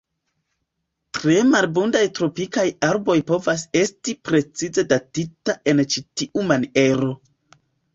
Tre 1.17 1.35
malabundaj 1.49 2.01
tropikaj 2.21 2.65
arboj 2.89 3.19
povas 3.29 3.69
esti 3.85 4.19
precize 4.31 4.89
datita 4.99 5.61
en 5.75 5.89
ĉi 5.95 6.09
tiu 6.13 6.51
maniero. 6.53 7.17